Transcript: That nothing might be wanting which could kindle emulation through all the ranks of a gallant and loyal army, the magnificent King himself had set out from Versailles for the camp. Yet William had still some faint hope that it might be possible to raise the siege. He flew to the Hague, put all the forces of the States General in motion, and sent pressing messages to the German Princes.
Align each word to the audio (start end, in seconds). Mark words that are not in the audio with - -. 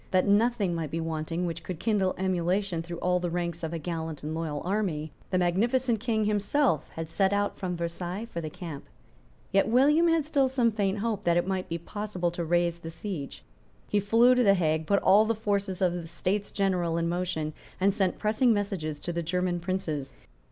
That 0.09 0.25
nothing 0.27 0.73
might 0.73 0.89
be 0.89 0.99
wanting 0.99 1.45
which 1.45 1.61
could 1.61 1.79
kindle 1.79 2.15
emulation 2.17 2.81
through 2.81 2.97
all 2.97 3.19
the 3.19 3.29
ranks 3.29 3.61
of 3.61 3.71
a 3.71 3.77
gallant 3.77 4.23
and 4.23 4.33
loyal 4.33 4.63
army, 4.65 5.11
the 5.29 5.37
magnificent 5.37 5.99
King 5.99 6.25
himself 6.25 6.89
had 6.89 7.07
set 7.07 7.31
out 7.33 7.55
from 7.55 7.77
Versailles 7.77 8.25
for 8.25 8.41
the 8.41 8.49
camp. 8.49 8.85
Yet 9.51 9.67
William 9.67 10.07
had 10.07 10.25
still 10.25 10.47
some 10.47 10.71
faint 10.71 10.97
hope 10.97 11.23
that 11.25 11.37
it 11.37 11.45
might 11.45 11.69
be 11.69 11.77
possible 11.77 12.31
to 12.31 12.43
raise 12.43 12.79
the 12.79 12.89
siege. 12.89 13.43
He 13.89 13.99
flew 13.99 14.33
to 14.33 14.43
the 14.43 14.55
Hague, 14.55 14.87
put 14.87 15.03
all 15.03 15.25
the 15.25 15.35
forces 15.35 15.83
of 15.83 15.93
the 15.93 16.07
States 16.07 16.51
General 16.51 16.97
in 16.97 17.07
motion, 17.07 17.53
and 17.79 17.93
sent 17.93 18.17
pressing 18.17 18.51
messages 18.51 18.99
to 19.01 19.13
the 19.13 19.21
German 19.21 19.59
Princes. 19.59 20.13